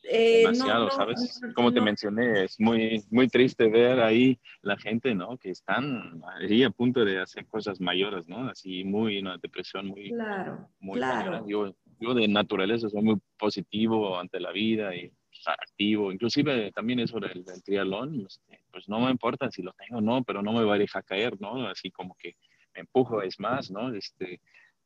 [0.04, 1.40] Eh, Demasiado, ¿sabes?
[1.56, 5.38] Como te mencioné, es muy, muy triste ver ahí la gente, ¿no?
[5.38, 8.50] Que están ahí a punto de hacer cosas mayores, ¿no?
[8.50, 10.10] Así muy, una depresión muy...
[10.10, 15.12] Claro, muy claro yo de naturaleza soy muy positivo ante la vida y
[15.46, 19.98] activo, inclusive también eso del, del triatlón, este, pues no me importa si lo tengo
[19.98, 21.68] o no, pero no me va a dejar caer, ¿no?
[21.68, 22.36] Así como que
[22.74, 23.94] me empujo, es más, ¿no?
[23.94, 24.42] Este,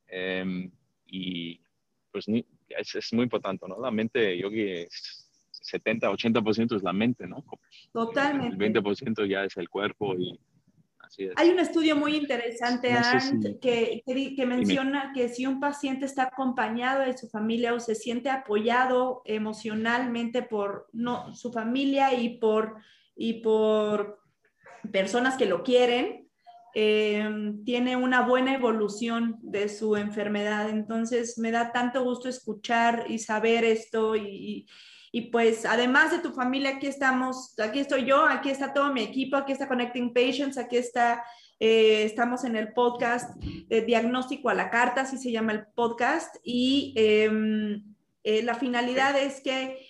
[0.08, 0.72] em,
[1.08, 1.60] y
[2.12, 3.80] pues es, es, muy importante, ¿no?
[3.80, 4.88] La mente, yo que
[5.52, 7.44] 70, 80% es la mente, ¿no?
[7.92, 8.56] Totalmente.
[8.66, 10.40] El 20% ya es el cuerpo y
[11.36, 12.90] hay un estudio muy interesante,
[13.62, 18.30] que, que, menciona que si un paciente está acompañado de su familia o se siente
[18.30, 22.76] apoyado emocionalmente por no, su familia y por,
[23.16, 24.20] y por
[24.92, 26.30] personas que lo quieren,
[26.74, 30.70] em, tiene una buena evolución de su enfermedad.
[30.70, 34.68] Entonces, me da tanto gusto escuchar y saber esto y, y
[35.22, 39.38] pues además de tu familia, aquí estamos, aquí estoy yo, aquí está todo mi equipo,
[39.38, 41.24] aquí está Connecting Patients, aquí está,
[41.60, 46.36] eh, estamos en el podcast de Diagnóstico a la Carta, así se llama el podcast,
[46.44, 47.84] y em,
[48.24, 49.88] eh, la finalidad es que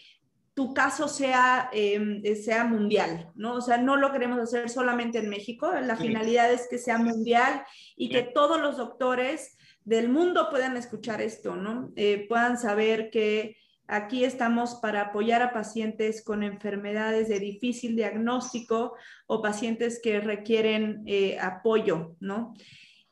[0.54, 3.56] tu caso sea, em, sea mundial, ¿no?
[3.56, 7.64] O sea, no lo queremos hacer solamente en México, la finalidad es que sea mundial
[7.98, 11.92] y que todos los doctores del mundo puedan escuchar esto, ¿no?
[11.96, 18.96] Eh, puedan saber que Aquí estamos para apoyar a pacientes con enfermedades de difícil diagnóstico
[19.28, 22.54] o pacientes que requieren eh, apoyo, ¿no?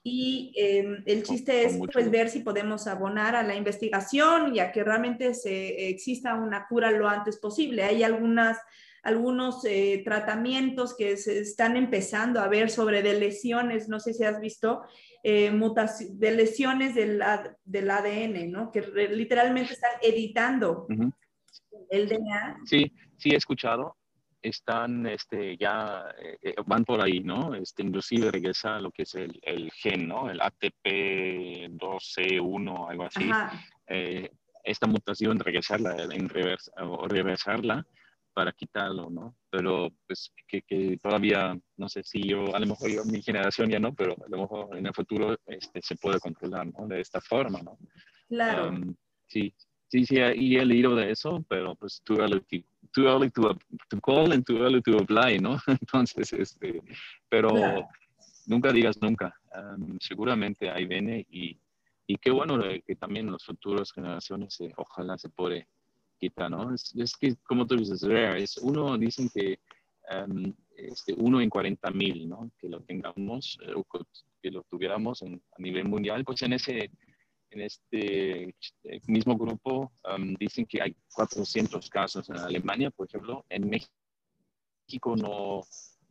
[0.03, 4.71] y em, el chiste es pues ver si podemos abonar a la investigación y a
[4.73, 7.83] que realmente se exista una cura lo antes posible.
[7.83, 8.57] Hay algunas
[9.03, 14.23] algunos eh, tratamientos que se están empezando a ver sobre de lesiones, no sé si
[14.23, 14.83] has visto,
[15.23, 15.51] eh,
[16.11, 17.21] de lesiones del,
[17.63, 18.71] del, ADN, ¿no?
[18.71, 20.87] Que literalmente están editando
[21.89, 22.61] el DNA.
[22.65, 23.95] Sí, sí he escuchado
[24.43, 27.55] están este, ya, eh, eh, van por ahí, ¿no?
[27.55, 30.29] Este, inclusive regresa lo que es el, el gen, ¿no?
[30.29, 33.31] El ATP2C1, algo así.
[33.87, 34.29] Eh,
[34.63, 37.87] esta mutación, regresarla, en reversa, o reversarla
[38.33, 39.35] para quitarlo, ¿no?
[39.49, 43.69] Pero pues que, que, todavía, no sé si yo, a lo mejor yo, mi generación
[43.69, 46.87] ya no, pero a lo mejor en el futuro este, se puede controlar, ¿no?
[46.87, 47.77] De esta forma, ¿no?
[48.27, 48.69] Claro.
[48.69, 48.95] Um,
[49.27, 49.53] sí,
[49.87, 53.57] sí, sí, y he leído de eso, pero pues too early to, too early to,
[53.89, 55.57] to call and too early to apply, ¿no?
[55.67, 56.81] Entonces, este,
[57.29, 57.49] pero
[58.47, 59.35] nunca digas nunca.
[59.55, 61.57] Um, seguramente ahí viene y,
[62.07, 65.67] y qué bueno que también las futuras generaciones eh, ojalá se puede
[66.49, 66.73] ¿no?
[66.73, 68.03] Es, es, que, como tú dices.
[68.03, 69.59] Es uno, dicen que
[70.11, 72.51] um, este, uno en 40 mil, ¿no?
[72.57, 73.85] Que lo tengamos, eh, o
[74.41, 76.91] que lo tuviéramos en, a nivel mundial, pues en ese
[77.51, 78.43] en este
[78.83, 83.45] eh, mismo grupo um, dicen que hay 400 casos en Alemania, por ejemplo.
[83.47, 85.61] En México no,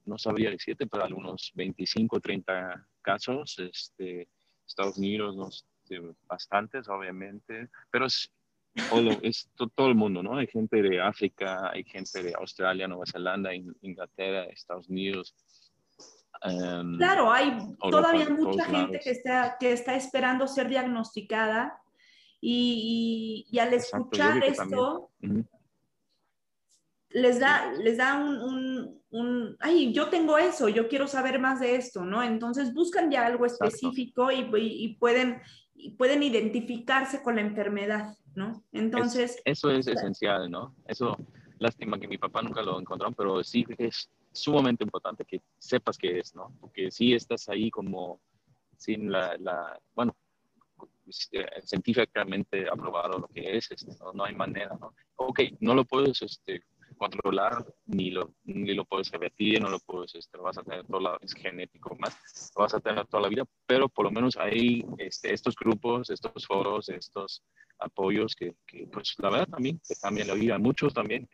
[0.05, 3.59] no sabría decirte, pero algunos 25, 30 casos.
[3.59, 4.29] Este,
[4.64, 5.51] Estados Unidos, no,
[6.27, 8.33] bastantes, obviamente, pero es,
[8.91, 10.37] todo, es todo el mundo, ¿no?
[10.37, 15.35] Hay gente de África, hay gente de Australia, Nueva Zelanda, Inglaterra, Estados Unidos,
[16.45, 21.79] Em, claro, hay todavía mucha gente que está, que está esperando ser diagnosticada
[22.41, 25.11] y, al escuchar esto,
[27.11, 31.77] les da, les da un, un, ay, yo tengo eso, yo quiero saber más de
[31.77, 32.23] esto, ¿no?
[32.23, 35.41] Entonces buscan ya algo específico y, y, pueden,
[35.90, 38.64] pueden identificarse con la enfermedad, ¿no?
[38.73, 39.40] Entonces...
[39.45, 40.75] eso es esencial, ¿no?
[40.87, 41.16] Eso,
[41.59, 46.18] lástima que mi papá nunca lo encontró, pero sí es sumamente importante que sepas qué
[46.18, 46.55] es, ¿no?
[46.61, 48.21] Porque si estás ahí como
[48.77, 50.16] sin la, la bueno,
[51.64, 54.25] científicamente aprobado lo que es, este, ¿no?
[54.25, 54.95] hay manera, ¿no?
[55.16, 56.62] Ok, no lo puedes este,
[57.03, 60.87] controlar, ni lo, ni lo puedes revertir, no lo puedes, este, lo vas a tener
[60.87, 64.12] todo la, es genético más, lo vas a tener toda la vida, pero por lo
[64.12, 67.43] menos hay este, estos grupos, estos foros, estos
[67.81, 71.29] apoyos que, que, pues la verdad también que cambian la vida, muchos también,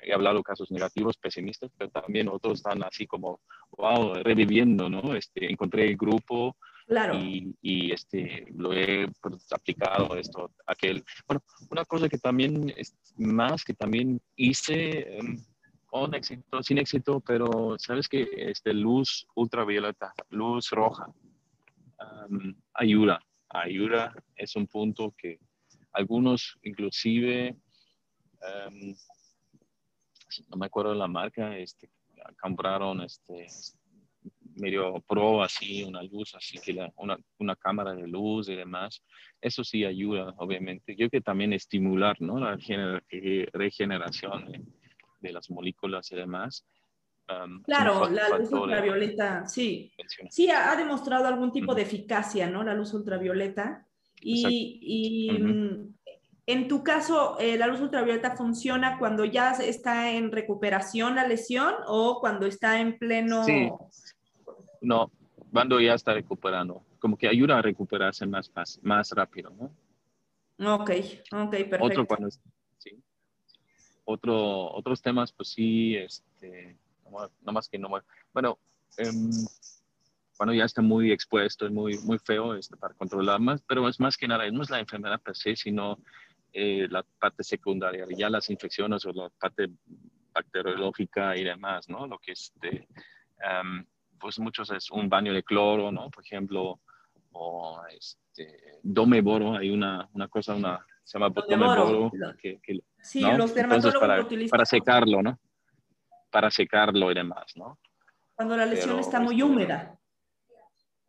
[0.00, 3.40] he hablado casos negativos, pesimistas, pero también otros están así como,
[3.78, 5.14] wow, reviviendo, ¿no?
[5.14, 7.14] Este, encontré el grupo claro.
[7.18, 11.04] y, este, lo he pues, aplicado, esto, aquel.
[11.26, 15.42] Bueno, una cosa que también, es más que también hice em,
[15.86, 21.06] con éxito, sin éxito, pero sabes que este, luz ultravioleta, luz roja,
[22.74, 25.38] ayuda, ayuda, es un punto que
[25.92, 27.56] algunos inclusive
[28.42, 28.94] um,
[30.48, 31.90] no me acuerdo la marca, este,
[32.40, 33.46] compraron este,
[34.56, 39.02] medio pro, así, una luz, así que una, una, cámara de luz y demás.
[39.40, 40.92] Eso sí ayuda, obviamente.
[40.92, 42.38] Yo creo que también estimular, ¿no?
[42.38, 42.56] La
[43.52, 44.66] regeneración
[45.20, 46.64] de, las moléculas y demás.
[47.28, 49.92] Um, claro, la luz ultravioleta, sí.
[50.30, 52.62] Sí, ha, demostrado algún tipo de eficacia, ¿no?
[52.62, 53.86] La luz ultravioleta.
[54.20, 55.30] Y, y
[56.46, 61.74] en tu caso, eh, ¿la luz ultravioleta funciona cuando ya está en recuperación la lesión
[61.86, 63.44] o cuando está en pleno...
[63.44, 63.70] Sí.
[64.84, 65.10] No,
[65.52, 66.84] cuando ya está recuperando.
[66.98, 70.74] Como que ayuda a recuperarse más, fácil, más rápido, ¿no?
[70.74, 70.90] Ok,
[71.32, 71.84] ok, perfecto.
[71.84, 72.28] Otro cuando,
[72.78, 73.02] sí.
[74.04, 76.76] Otro, otros temas, pues sí, este,
[77.10, 77.88] no, más que no...
[78.32, 78.58] Bueno,
[78.96, 79.30] em,
[80.36, 84.00] cuando ya está muy expuesto, es muy, muy feo este, para controlar más, pero es
[84.00, 85.98] más que nada, no es la enfermedad per se, sino
[86.52, 89.70] eh, la parte secundaria, ya las infecciones o la parte
[90.32, 92.06] bacteriológica y demás, ¿no?
[92.06, 92.86] Lo que es, de,
[93.62, 93.84] um,
[94.24, 96.08] pues muchos es un baño de cloro, ¿no?
[96.08, 96.80] Por ejemplo,
[97.32, 102.10] o este, domeboro, hay una, una cosa, una, se llama domeboro.
[102.40, 104.48] Que, que, sí, los dermatólogos para, lo utilizan.
[104.48, 105.38] Para secarlo, ¿no?
[106.30, 107.78] Para secarlo y demás, ¿no?
[108.34, 110.00] Cuando la lesión está muy este, húmeda.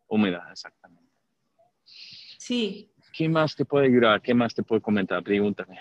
[0.08, 1.10] Húmeda, exactamente.
[1.86, 4.20] Sí, ¿Qué más te puede ayudar?
[4.20, 5.22] ¿Qué más te puedo comentar?
[5.22, 5.80] Pregúntame.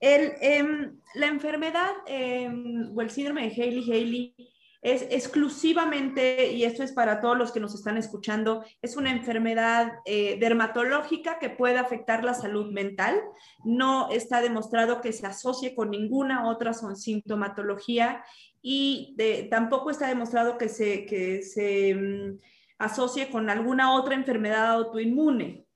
[0.00, 4.34] El, em, la enfermedad em, o el síndrome de Haley-Haley
[4.80, 9.92] es exclusivamente, y esto es para todos los que nos están escuchando, es una enfermedad
[10.04, 13.20] eh, dermatológica que puede afectar la salud mental.
[13.64, 18.24] No está demostrado que se asocie con ninguna otra sintomatología
[18.62, 19.16] y
[19.50, 22.38] tampoco está demostrado que se, que se em,
[22.78, 25.66] asocie con alguna otra enfermedad autoinmune.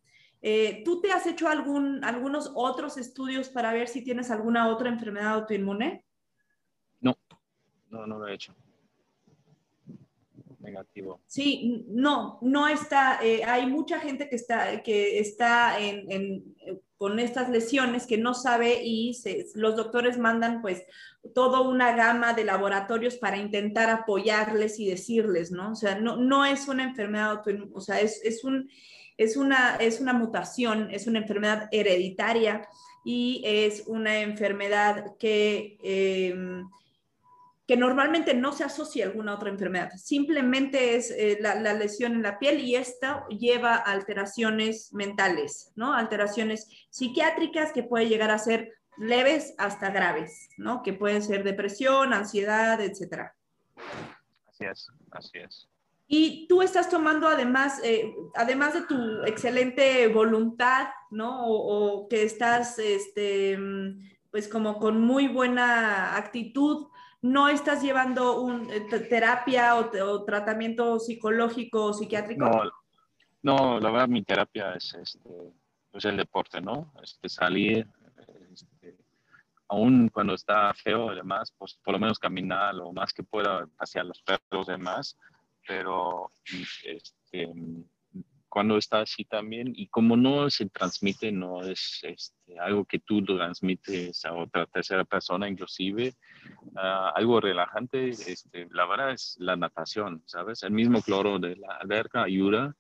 [0.43, 4.89] Eh, ¿Tú te has hecho algún, algunos otros estudios para ver si tienes alguna otra
[4.89, 6.05] enfermedad autoinmune?
[7.01, 7.16] No,
[7.91, 8.55] no, no lo he hecho.
[11.27, 13.19] Sí, no, no está.
[13.23, 16.55] Eh, hay mucha gente que está, que está en,
[16.97, 19.17] con estas lesiones que no sabe y
[19.55, 20.83] los doctores mandan pues
[21.35, 25.73] toda una gama de laboratorios para intentar apoyarles y decirles, ¿no?
[25.73, 27.43] O sea, no, no es una enfermedad
[27.73, 28.69] o sea, es, es un
[29.17, 32.67] es una, es una mutación, es una enfermedad hereditaria
[33.05, 36.69] y es una enfermedad que, em,
[37.73, 39.91] que normalmente no se asocia a alguna otra enfermedad.
[39.97, 45.95] Simplemente es eh, la, lesión en la piel y esta lleva a alteraciones mentales, ¿no?
[45.95, 50.83] Alteraciones psiquiátricas que pueden llegar a ser leves hasta graves, ¿no?
[50.83, 53.35] Que pueden ser depresión, ansiedad, etcétera.
[54.49, 55.66] Así es, así es.
[56.07, 61.47] Y tú estás tomando además, eh, además de tu excelente voluntad, ¿no?
[61.47, 63.59] O, que estás, este,
[64.31, 66.89] pues como con muy buena actitud,
[67.23, 72.45] no estás llevando un, eh, terapia o, tratamiento psicológico o psiquiátrico.
[72.45, 72.70] No,
[73.43, 75.31] no, la verdad mi terapia es este,
[75.91, 76.93] pues el deporte, ¿no?
[77.03, 77.87] Este, salir,
[78.53, 78.97] este,
[79.68, 81.20] aún cuando está feo y
[81.57, 85.16] pues por lo menos caminar lo más que pueda, hacia los perros y demás
[85.66, 86.31] pero
[86.85, 87.53] este,
[88.53, 93.24] cuando está así también, y como no se transmite, no es este, algo que tú
[93.24, 96.12] transmites a otra tercera persona, inclusive,
[96.76, 100.64] ah, algo relajante, este, la verdad es la natación, ¿sabes?
[100.64, 102.76] El mismo cloro de la alberca ayuda.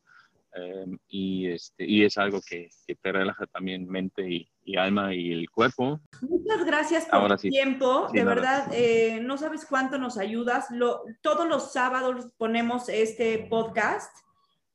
[0.54, 5.14] Em, y, este, y es algo que, que te relaja también mente y, y alma
[5.14, 6.02] y el cuerpo.
[6.20, 8.08] Muchas gracias por tu tiempo.
[8.12, 10.70] de verdad, eh, no sabes cuánto nos ayudas.
[10.70, 14.14] Lo, todos los sábados ponemos este podcast.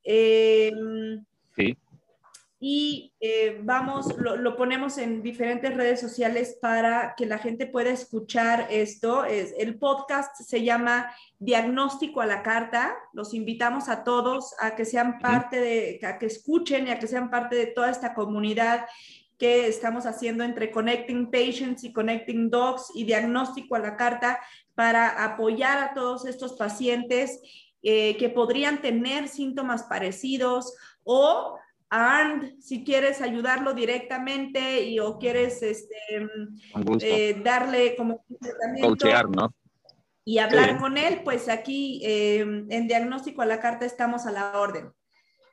[0.10, 0.72] Eh,
[1.56, 1.78] sí
[2.60, 8.68] y eh, vamos, lo, ponemos en diferentes redes sociales para que la gente pueda escuchar
[8.72, 9.26] esto.
[9.26, 12.96] Es, el podcast se llama Diagnóstico a la Carta.
[13.14, 17.06] Los invitamos a todos a que sean parte de, a que escuchen y a que
[17.06, 18.88] sean parte de toda esta comunidad
[19.38, 24.40] que estamos haciendo entre Connecting Patients y Connecting Dogs y Diagnóstico a la Carta
[24.74, 27.40] para apoyar a todos estos pacientes
[27.84, 31.58] eh, que podrían tener síntomas parecidos o
[31.90, 35.96] Arnd, si quieres ayudarlo directamente y o quieres este,
[37.02, 39.52] eh, darle como un tratamiento
[40.28, 44.60] y hablar con él, pues aquí eh, en Diagnóstico a la Carta estamos a la
[44.60, 44.92] orden.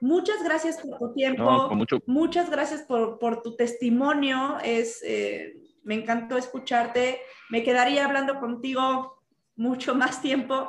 [0.00, 1.70] Muchas gracias por tu tiempo.
[2.06, 4.58] Muchas gracias por, por, tu testimonio.
[4.64, 5.54] Es, eh,
[5.84, 7.20] me encantó escucharte.
[7.50, 9.22] Me quedaría hablando contigo
[9.54, 10.68] mucho más tiempo,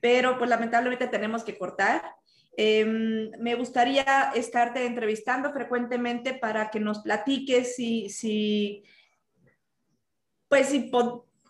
[0.00, 2.02] pero pues lamentablemente tenemos que cortar.
[2.56, 8.84] Em, me gustaría estarte entrevistando frecuentemente para que nos platiques si, si
[10.48, 10.90] pues si,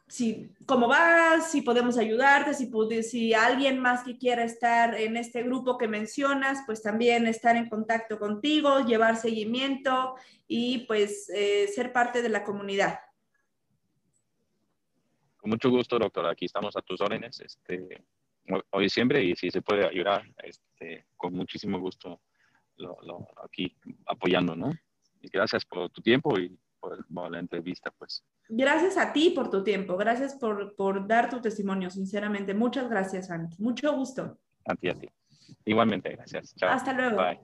[0.08, 2.70] si cómo vas, si podemos ayudarte, si,
[3.02, 7.68] si alguien más que quiera estar en este grupo que mencionas, pues también estar en
[7.68, 13.00] contacto contigo, llevar seguimiento y pues eh, ser parte de la comunidad.
[15.38, 16.26] Con mucho gusto, doctor.
[16.26, 17.40] Aquí estamos a tus órdenes.
[17.40, 18.04] Este,
[18.70, 22.20] hoy siempre y si se puede ayudar, este, con muchísimo gusto
[22.76, 23.76] lo, aquí
[24.06, 24.72] apoyando, ¿no?
[25.20, 28.24] Y gracias por tu tiempo y por, la entrevista, pues.
[28.48, 32.54] Gracias a ti por tu tiempo, gracias por, por dar tu testimonio, sinceramente.
[32.54, 33.58] Muchas gracias, Ant.
[33.58, 34.38] Mucho gusto.
[34.64, 35.08] A ti, a ti.
[35.64, 36.54] Igualmente, gracias.
[36.56, 36.70] Chao.
[36.70, 37.16] Hasta luego.
[37.16, 37.40] Bye.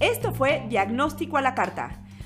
[0.00, 2.01] Esto fue Diagnóstico a la Carta